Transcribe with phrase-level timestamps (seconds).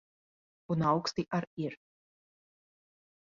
[0.75, 1.75] Un auksti ar ir.